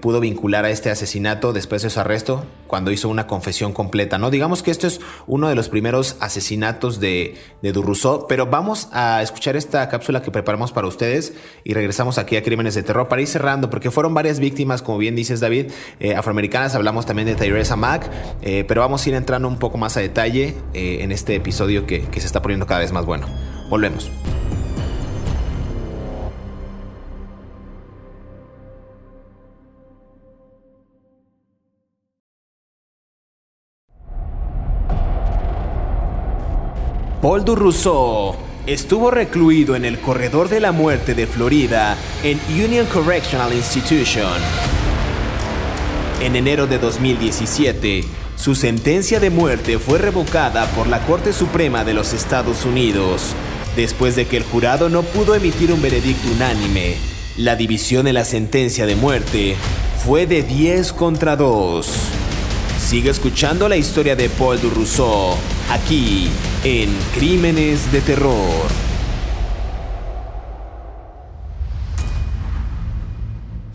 [0.00, 4.16] pudo vincular a este asesinato después de su arresto cuando hizo una confesión completa.
[4.16, 4.30] ¿no?
[4.30, 9.22] Digamos que esto es uno de los primeros asesinatos de, de Rousseau, pero vamos a
[9.22, 13.22] escuchar esta cápsula que preparamos para ustedes y regresamos aquí a Crímenes de Terror para
[13.22, 17.34] ir cerrando, porque fueron varias víctimas, como bien dices David, eh, afroamericanas, hablamos también de
[17.34, 18.10] Tyresa Mack,
[18.42, 21.86] eh, pero vamos a ir entrando un poco más a detalle eh, en este episodio
[21.86, 23.26] que se está poniendo cada vez más bueno.
[23.68, 24.10] Volvemos.
[37.26, 42.86] Paul du Rousseau estuvo recluido en el corredor de la muerte de Florida en Union
[42.86, 44.30] Correctional Institution.
[46.20, 48.04] En enero de 2017,
[48.36, 53.34] su sentencia de muerte fue revocada por la Corte Suprema de los Estados Unidos,
[53.74, 56.96] después de que el jurado no pudo emitir un veredicto unánime.
[57.36, 59.56] La división de la sentencia de muerte
[60.04, 61.86] fue de 10 contra 2.
[62.78, 65.34] Sigue escuchando la historia de Paul Rousseau
[65.70, 66.28] aquí
[66.62, 68.85] en Crímenes de Terror.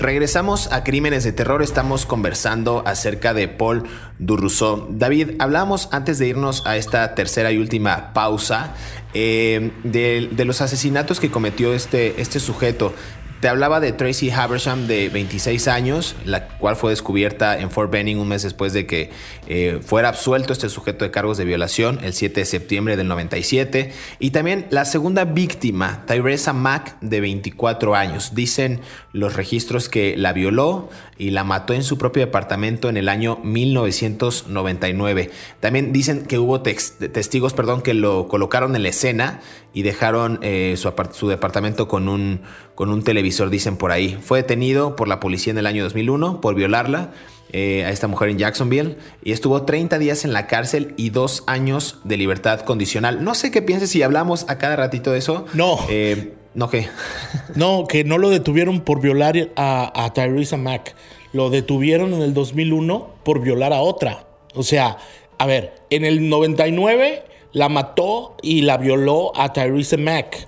[0.02, 3.84] Regresamos a Crímenes de Terror, estamos conversando acerca de Paul
[4.20, 4.88] Rousseau.
[4.90, 8.74] David, hablamos antes de irnos a esta tercera y última pausa
[9.14, 12.96] eh, de, de, los asesinatos que cometió este, este sujeto.
[13.42, 18.20] Te hablaba de Tracy Habersham de 26 años, la cual fue descubierta en Fort Benning
[18.20, 19.10] un mes después de que
[19.48, 23.94] eh, fuera absuelto este sujeto de cargos de violación el 7 de septiembre del 97.
[24.20, 28.36] Y también la segunda víctima, Tyresa Mack de 24 años.
[28.36, 33.10] Dicen los registros que la violó y la mató en su propio departamento en el
[33.10, 35.32] año 1999.
[35.60, 39.40] También dicen que hubo testigos perdón, que lo colocaron en la escena
[39.74, 42.42] y dejaron eh, su, su, departamento con un,
[42.76, 44.18] con un televisor, dicen por ahí.
[44.22, 47.12] Fue detenido por la policía en el año 2001 por violarla
[47.54, 51.44] eh, a esta mujer en Jacksonville y estuvo 30 días en la cárcel y dos
[51.48, 53.24] años de libertad condicional.
[53.24, 55.46] No sé qué pienses si hablamos a cada ratito de eso.
[55.54, 55.80] No.
[55.90, 56.88] Eh, no, ¿qué?
[57.56, 60.96] no, que no lo detuvieron por violar a, a Tyresa Mack.
[61.34, 64.26] Lo detuvieron en el 2001 por violar a otra.
[64.54, 64.98] O sea,
[65.38, 70.48] a ver, en el 99 la mató y la violó a Tyrese Mack.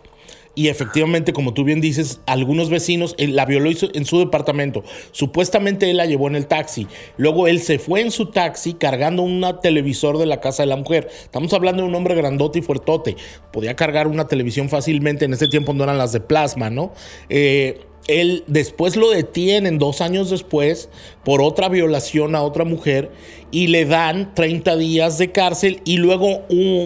[0.55, 4.83] Y efectivamente, como tú bien dices, algunos vecinos la violó en su departamento.
[5.11, 6.87] Supuestamente él la llevó en el taxi.
[7.17, 10.75] Luego él se fue en su taxi cargando un televisor de la casa de la
[10.75, 11.09] mujer.
[11.23, 13.15] Estamos hablando de un hombre grandote y fuertote.
[13.51, 15.25] Podía cargar una televisión fácilmente.
[15.25, 16.93] En ese tiempo no eran las de plasma, ¿no?
[17.29, 20.89] Eh, él después lo detienen dos años después
[21.23, 23.11] por otra violación a otra mujer
[23.49, 26.41] y le dan 30 días de cárcel y luego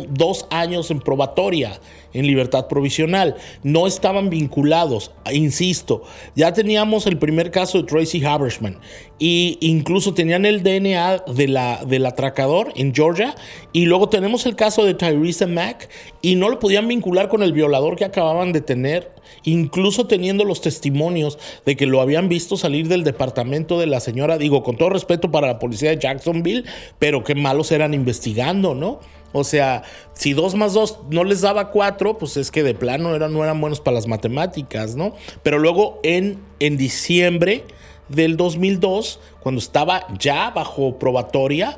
[0.10, 1.80] dos años en probatoria
[2.14, 3.36] en libertad provisional.
[3.64, 6.04] No estaban vinculados, insisto.
[6.36, 8.80] Ya teníamos el primer caso de Tracy Habershman
[9.20, 13.36] e incluso tenían el DNA de la, del atracador en Georgia
[13.74, 15.90] y luego tenemos el caso de Tyrese Mack
[16.22, 19.12] y no lo podían vincular con el violador que acababan de tener,
[19.44, 24.38] incluso teniendo los testimonios de que lo habían visto salir del departamento de la señora,
[24.38, 26.66] digo, con todo respeto para la policía de Jacksonville,
[27.00, 29.00] pero qué malos eran investigando, ¿no?
[29.34, 33.16] O sea, si dos más dos no les daba cuatro, pues es que de plano
[33.16, 35.14] eran, no eran buenos para las matemáticas, ¿no?
[35.44, 37.64] Pero luego en, en diciembre
[38.10, 41.78] del 2002, cuando estaba ya bajo probatoria,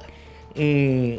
[0.55, 1.15] mm,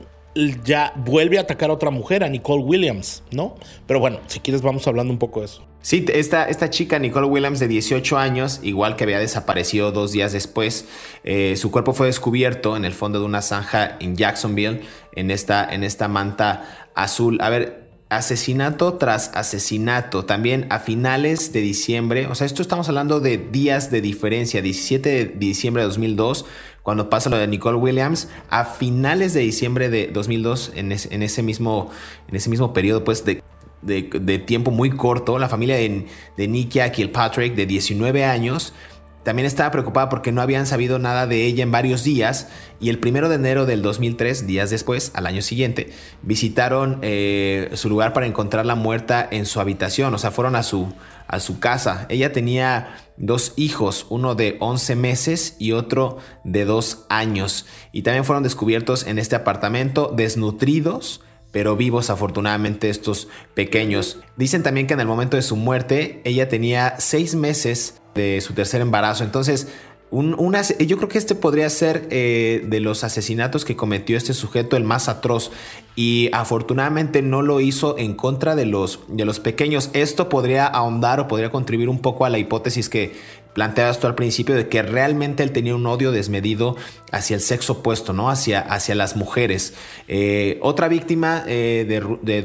[0.64, 3.56] ya vuelve a atacar a otra mujer, a Nicole Williams, ¿no?
[3.86, 5.62] Pero bueno, si quieres vamos hablando un poco de eso.
[5.82, 10.32] Sí, esta, esta chica, Nicole Williams, de 18 años, igual que había desaparecido dos días
[10.32, 10.86] después,
[11.24, 14.82] eh, su cuerpo fue descubierto en el fondo de una zanja en Jacksonville,
[15.12, 17.38] en esta, en esta manta azul.
[17.40, 23.20] A ver, asesinato tras asesinato, también a finales de diciembre, o sea, esto estamos hablando
[23.20, 26.44] de días de diferencia, 17 de diciembre de 2002,
[26.82, 31.42] cuando pasa lo de Nicole Williams, a finales de diciembre de 2002, en, en ese,
[31.42, 31.90] mismo,
[32.26, 33.42] en ese mismo periodo, pues de
[33.82, 38.74] de, tiempo muy corto, la familia de, de Nikia Kilpatrick, de 19 años,
[39.22, 42.48] también estaba preocupada porque no habían sabido nada de ella en varios días
[42.80, 47.90] y el primero de enero del 2003, días después, al año siguiente, visitaron eh, su
[47.90, 50.92] lugar para encontrarla muerta en su habitación, o sea, fueron a su,
[51.28, 52.06] a su casa.
[52.08, 58.24] Ella tenía dos hijos, uno de 11 meses y otro de 2 años, y también
[58.24, 61.20] fueron descubiertos en este apartamento desnutridos
[61.52, 64.18] pero vivos afortunadamente estos pequeños.
[64.36, 68.54] Dicen también que en el momento de su muerte ella tenía seis meses de su
[68.54, 69.68] tercer embarazo, entonces
[70.12, 74.82] yo creo que este podría ser eh, de los asesinatos que cometió este sujeto el
[74.82, 75.52] más atroz
[75.94, 79.90] y afortunadamente no lo hizo en contra de los, de los pequeños.
[79.92, 83.14] Esto podría ahondar o podría contribuir un poco a la hipótesis que
[83.52, 86.76] planteabas tú al principio de que realmente él tenía un odio desmedido
[87.10, 88.30] hacia el sexo opuesto, ¿no?
[88.30, 89.74] Hacia, hacia las mujeres.
[90.06, 92.44] Eh, otra víctima eh, de, de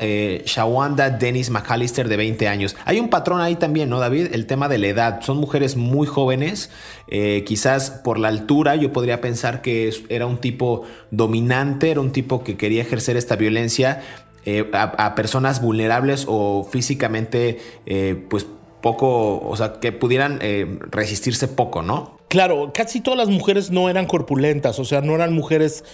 [0.00, 2.76] eh, Shawanda Dennis McAllister, de 20 años.
[2.84, 4.28] Hay un patrón ahí también, ¿no, David?
[4.32, 5.20] El tema de la edad.
[5.22, 6.70] Son mujeres muy jóvenes,
[7.46, 12.44] quizás por la altura, yo podría pensar que era un tipo dominante, era un tipo
[12.44, 14.02] que quería ejercer esta violencia.
[14.72, 17.58] A, a, personas vulnerables o físicamente
[18.30, 18.46] pues
[18.80, 22.18] poco, o sea, que pudieran eh, resistirse poco, ¿no?
[22.28, 25.84] Claro, casi todas las mujeres no eran corpulentas, o sea, no eran mujeres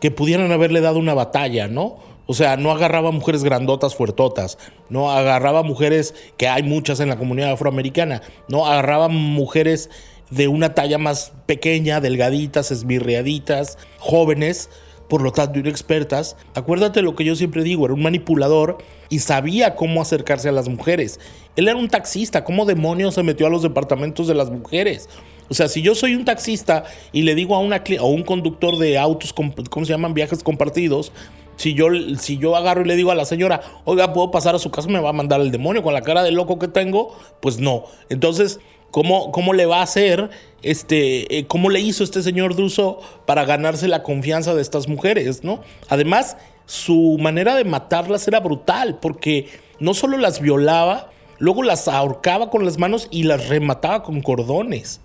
[0.00, 1.98] que pudieran haberle dado una batalla, ¿no?
[2.26, 4.58] O sea, no agarraba mujeres grandotas, fuertotas,
[4.90, 9.90] no agarraba mujeres, que hay muchas en la comunidad afroamericana, no agarraba mujeres
[10.30, 14.70] de una talla más pequeña, delgaditas, esmirreaditas, jóvenes,
[15.08, 16.36] por lo tanto inexpertas.
[16.54, 20.68] Acuérdate lo que yo siempre digo, era un manipulador y sabía cómo acercarse a las
[20.68, 21.20] mujeres.
[21.56, 25.08] Él era un taxista, ¿cómo demonios se metió a los departamentos de las mujeres?
[25.48, 28.98] O sea, si yo soy un taxista y le digo a, una, un conductor de
[28.98, 30.14] autos, ¿cómo se llaman?
[30.14, 31.12] Viajes compartidos.
[31.56, 31.86] Si yo,
[32.18, 34.88] si yo agarro y le digo a la señora, oiga, ¿puedo pasar a su casa?
[34.88, 37.16] Me va a mandar el demonio con la cara de loco que tengo.
[37.40, 37.84] Pues no.
[38.10, 40.30] Entonces, ¿cómo, cómo le va a hacer?
[40.62, 45.44] Este, eh, ¿Cómo le hizo este señor Druso para ganarse la confianza de estas mujeres?
[45.44, 45.60] ¿no?
[45.88, 52.50] Además, su manera de matarlas era brutal, porque no solo las violaba, luego las ahorcaba
[52.50, 55.00] con las manos y las remataba con cordones.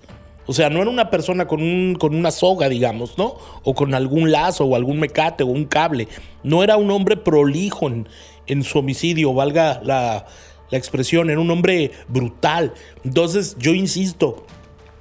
[0.48, 3.36] O sea, no era una persona con, un, con una soga, digamos, ¿no?
[3.64, 6.08] O con algún lazo o algún mecate o un cable.
[6.44, 10.26] No era un hombre prolijo en, su homicidio, valga la,
[10.72, 12.74] la expresión, era un hombre brutal.
[13.04, 14.46] Entonces, yo insisto,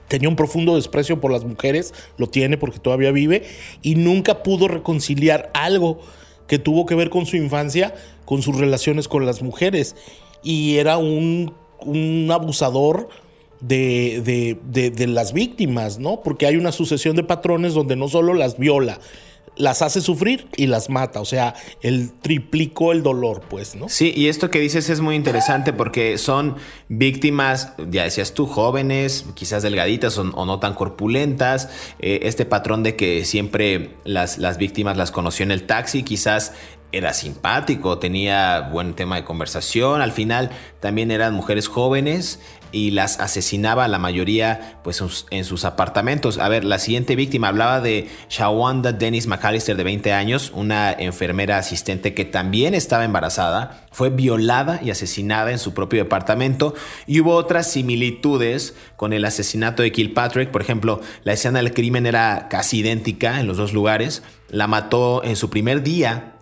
[0.08, 3.44] tenía un profundo desprecio por las mujeres, lo tiene porque todavía vive,
[3.80, 6.00] y nunca pudo reconciliar algo
[6.48, 9.94] que tuvo que ver con su infancia, con sus relaciones con las mujeres.
[10.42, 11.54] Y era un,
[12.32, 13.08] abusador
[13.60, 16.22] de, las víctimas, ¿no?
[16.22, 18.98] Porque hay una sucesión de patrones donde no solo las viola,
[19.60, 21.20] las hace sufrir y las mata.
[21.20, 23.88] O sea, él triplicó el dolor, pues, ¿no?
[23.88, 26.56] Sí, y esto que dices es muy interesante porque son
[26.88, 31.68] víctimas, ya decías tú, jóvenes, quizás delgaditas o, no tan corpulentas.
[31.98, 36.52] Eh, este patrón de que siempre las, las víctimas las conoció en el taxi, quizás
[36.92, 40.00] era simpático, tenía buen tema de conversación.
[40.00, 40.50] Al final
[40.80, 42.40] también eran mujeres jóvenes
[42.72, 46.38] y las asesinaba la mayoría pues en sus apartamentos.
[46.38, 51.58] A ver, la siguiente víctima hablaba de Shawanda Dennis McAllister de 20 años, una enfermera
[51.58, 56.74] asistente que también estaba embarazada, fue violada y asesinada en su propio departamento
[57.06, 62.06] y hubo otras similitudes con el asesinato de Kilpatrick, por ejemplo, la escena del crimen
[62.06, 66.34] era casi idéntica en los dos lugares, la mató en su primer día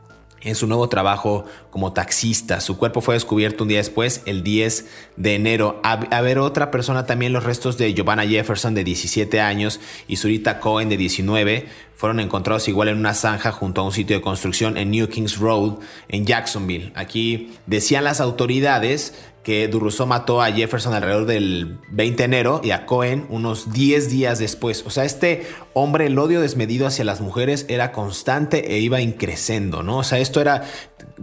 [0.42, 2.60] en su nuevo trabajo como taxista.
[2.60, 4.86] Su cuerpo fue descubierto un día después, el 10
[5.16, 5.80] de enero.
[5.82, 10.60] A, ver, otra persona también, los restos de Giovanna Jefferson de 17 años y Zurita
[10.60, 11.66] Cohen de 19
[11.96, 15.38] fueron encontrados igual en una zanja junto a un sitio de construcción en New Kings
[15.38, 15.78] Road
[16.08, 16.92] en Jacksonville.
[16.94, 19.14] Aquí decían las autoridades
[19.48, 24.10] que Durruso mató a Jefferson alrededor del 20 de enero y a Cohen unos 10
[24.10, 24.84] días después.
[24.86, 29.82] O sea, este hombre, el odio desmedido hacia las mujeres era constante e iba increciendo,
[29.82, 29.96] ¿no?
[29.96, 30.64] O sea, esto era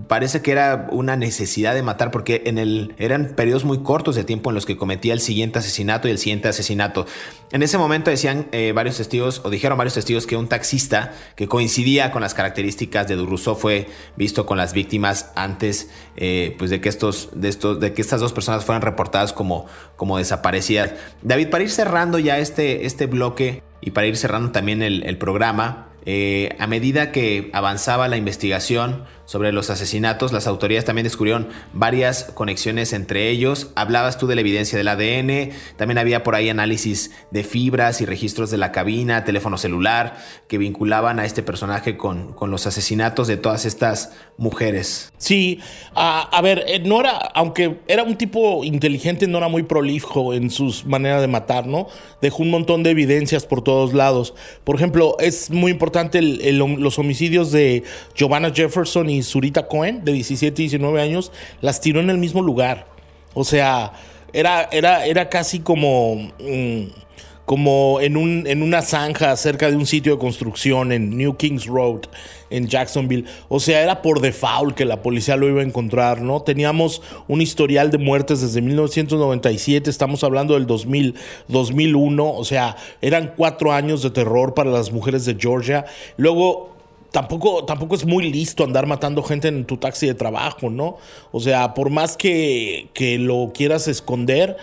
[0.08, 4.24] parece que era una necesidad de matar porque en el, eran periodos muy cortos de
[4.24, 7.06] tiempo en los que cometía el siguiente asesinato y el siguiente asesinato.
[7.52, 11.48] En ese momento decían eh, varios testigos, o dijeron varios testigos, que un taxista que
[11.48, 16.82] coincidía con las características de Durruso fue visto con las víctimas antes eh, pues de,
[16.82, 20.94] que estos, de, estos, de que estas dos personas fueran reportadas como, como desaparecidas.
[21.22, 25.18] David, para ir cerrando ya este, este bloque y para ir cerrando también el, el
[25.18, 31.48] programa, eh, a medida que avanzaba la investigación sobre los asesinatos, las autoridades también descubrieron
[31.74, 33.72] varias conexiones entre ellos.
[33.76, 38.06] Hablabas tú de la evidencia del ADN, también había por ahí análisis de fibras y
[38.06, 40.18] registros de la cabina, teléfono celular,
[40.48, 45.12] que vinculaban a este personaje con, con los asesinatos de todas estas mujeres.
[45.18, 45.60] Sí,
[45.96, 50.50] a, ver, eh, no era, aunque era un tipo inteligente, no era muy prolijo en
[50.50, 51.88] sus maneras de matar, ¿no?
[52.22, 54.34] Dejó un montón de evidencias por todos lados.
[54.64, 60.62] Por ejemplo, es muy importante los homicidios de Giovanna Jefferson y Zurita Cohen, de 17
[60.62, 62.88] y 19 años, las tiró en el mismo lugar.
[63.34, 63.94] O sea,
[64.34, 66.32] era, era, era casi como...
[66.40, 67.06] Mm,
[67.46, 71.68] como en, un, en una zanja cerca de un sitio de construcción en New Kings
[71.68, 72.02] Road,
[72.50, 73.26] en Jacksonville.
[73.50, 76.42] O sea, era por default que la policía lo iba a encontrar, ¿no?
[76.42, 81.16] Teníamos un historial de muertes desde 1997, estamos hablando del 2000,
[81.48, 85.86] 2001, o sea, eran cuatro años de terror para las mujeres de Georgia.
[86.18, 86.75] Luego
[87.16, 90.98] tampoco, tampoco es muy listo andar matando gente en tu taxi de trabajo, ¿no?
[91.32, 94.58] O sea, por más que, que lo quieras esconder,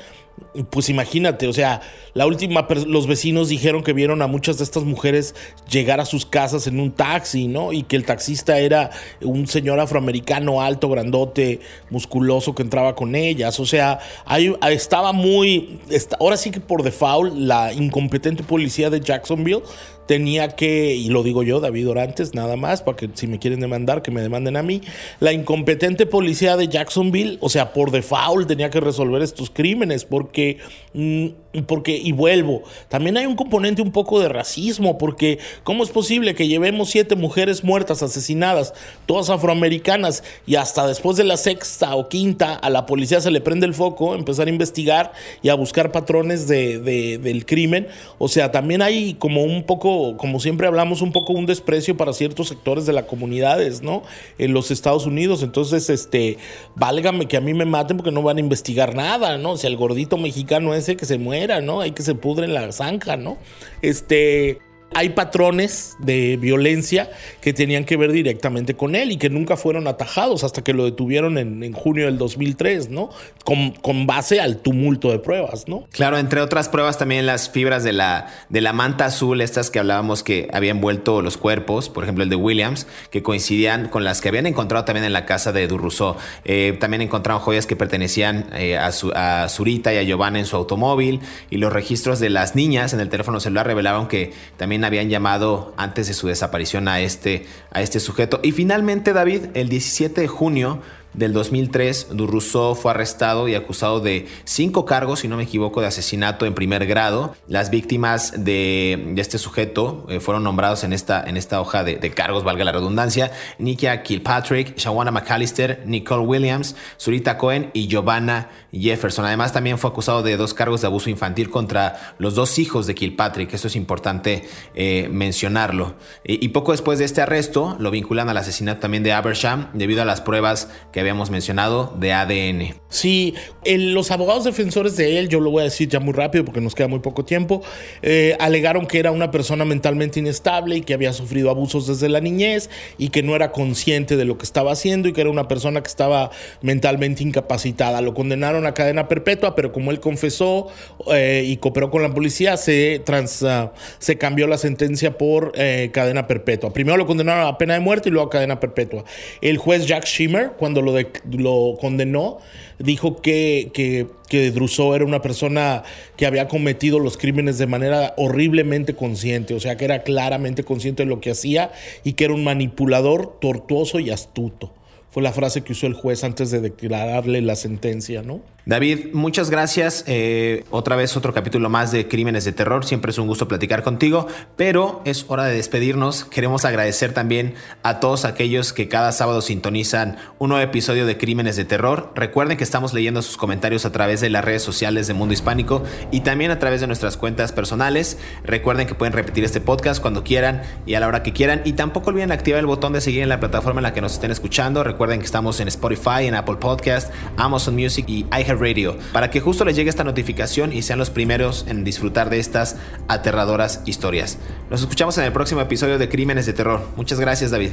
[0.69, 1.81] pues imagínate, o sea,
[2.13, 5.35] la última, los vecinos dijeron que vieron a muchas de estas mujeres
[5.71, 7.73] llegar a sus casas en un taxi, ¿no?
[7.73, 8.91] Y que el taxista era
[9.23, 13.61] un señor afroamericano alto, grandote, musculoso que entraba con ellas.
[13.61, 15.81] O sea, ahí estaba muy,
[16.21, 19.63] ahora sí que por default, la incompetente policía de Jacksonville
[20.07, 23.61] tenía que, y lo digo yo, David Orantes, nada más, para que si me quieren
[23.61, 24.83] demandar, que me demanden a mí,
[25.21, 30.59] la incompetente policía de Jacksonville, o sea, por default tenía que resolver estos crímenes, porque,
[30.95, 31.27] mm,
[31.67, 36.35] porque, y vuelvo, también hay un componente un poco de racismo, porque ¿cómo es posible
[36.35, 38.75] que llevemos siete mujeres muertas, asesinadas,
[39.07, 43.41] todas afroamericanas, y hasta después de la sexta o quinta a la policía se le
[43.41, 46.79] prende el foco, empezar a investigar y a buscar patrones de,
[47.19, 47.89] del crimen?
[48.19, 52.13] O sea, también hay como un poco como siempre hablamos, un poco un desprecio para
[52.13, 54.03] ciertos sectores de las comunidades, ¿no?
[54.39, 55.43] En los Estados Unidos.
[55.43, 56.39] Entonces, este,
[56.75, 59.57] válgame que a mí me maten porque no van a investigar nada, ¿no?
[59.57, 61.81] Si el gordito mexicano ese que se muera, ¿no?
[61.81, 63.39] Hay que se pudre en la zanja, ¿no?
[63.83, 64.59] Este
[64.95, 69.87] hay patrones de violencia que tenían que ver directamente con él y que nunca fueron
[69.87, 73.11] atajados hasta que lo detuvieron en, junio del 2003, ¿no?
[73.45, 75.87] Con, base al tumulto de pruebas, ¿no?
[75.93, 79.79] Claro, entre otras pruebas también las fibras de la, de la manta azul, estas que
[79.79, 84.21] hablábamos que habían vuelto los cuerpos, por ejemplo el de Williams, que coincidían con las
[84.21, 86.17] que habían encontrado también en la casa de Durruso.
[86.45, 90.57] Eh, también encontraron joyas que pertenecían eh, a, a Zurita y a Giovanna en su
[90.57, 91.21] automóvil
[91.51, 95.75] y los registros de las niñas en el teléfono celular revelaban que también habían llamado
[95.77, 98.41] antes de su desaparición a este, a este sujeto.
[98.43, 100.81] Y finalmente, David, el 17 de junio
[101.15, 105.87] del 2003, Durruso fue arrestado y acusado de cinco cargos, si no me equivoco, de
[105.87, 107.35] asesinato en primer grado.
[107.49, 112.45] Las víctimas de, este sujeto eh, fueron nombrados en esta, en esta hoja de, cargos,
[112.45, 119.27] valga la redundancia, Nikia Kilpatrick, Shawana McAllister, Nicole Williams, Zurita Cohen y Giovanna Jefferson.
[119.27, 122.95] Además, también fue acusado de dos cargos de abuso infantil contra los dos hijos de
[122.95, 123.53] Kilpatrick.
[123.53, 125.95] Eso es importante eh, mencionarlo.
[126.25, 130.01] Y, y poco después de este arresto, lo vinculan al asesinato también de Abersham debido
[130.01, 132.75] a las pruebas que habíamos mencionado de ADN.
[132.89, 133.35] Sí,
[133.65, 136.75] los abogados defensores de él, yo lo voy a decir ya muy rápido porque nos
[136.75, 137.63] queda muy poco tiempo,
[138.03, 142.21] eh, alegaron que era una persona mentalmente inestable y que había sufrido abusos desde la
[142.21, 145.49] niñez y que no era consciente de lo que estaba haciendo y que era una
[145.49, 146.31] persona que estaba
[146.61, 148.01] mentalmente incapacitada.
[148.01, 150.69] Lo condenaron a cadena perpetua, pero como él confesó
[151.13, 155.91] eh, y cooperó con la policía, se, trans, ah, se cambió la sentencia por eh,
[155.93, 156.73] cadena perpetua.
[156.73, 159.05] Primero lo condenaron a pena de muerte y luego a cadena perpetua.
[159.41, 160.92] El juez Jack Schimmer, cuando lo,
[161.31, 162.39] lo condenó,
[162.79, 165.83] dijo que, que, que Druso era una persona
[166.17, 171.05] que había cometido los crímenes de manera horriblemente consciente, o sea, que era claramente consciente
[171.05, 171.73] de lo que hacía
[172.05, 174.73] y que era un manipulador tortuoso y astuto.
[175.11, 178.41] Fue la frase que usó el juez antes de declararle la sentencia, ¿no?
[178.65, 180.05] David, muchas gracias.
[180.07, 182.85] Eh, otra vez otro capítulo más de Crímenes de Terror.
[182.85, 186.25] Siempre es un gusto platicar contigo, pero es hora de despedirnos.
[186.25, 191.57] Queremos agradecer también a todos aquellos que cada sábado sintonizan un nuevo episodio de Crímenes
[191.57, 192.13] de Terror.
[192.15, 195.83] Recuerden que estamos leyendo sus comentarios a través de las redes sociales de Mundo Hispánico
[196.13, 198.19] y también a través de nuestras cuentas personales.
[198.45, 201.63] Recuerden que pueden repetir este podcast cuando quieran y a la hora que quieran.
[201.65, 204.13] Y tampoco olviden activar el botón de seguir en la plataforma en la que nos
[204.13, 204.85] estén escuchando.
[204.85, 208.25] Recuerden que estamos en Spotify, en Apple Podcast, Amazon Music y
[208.59, 212.39] Radio para que justo les llegue esta notificación y sean los primeros en disfrutar de
[212.39, 212.77] estas
[213.09, 214.39] aterradoras historias.
[214.71, 216.87] Nos escuchamos en el próximo episodio de Crímenes de Terror.
[216.97, 217.73] Muchas gracias David.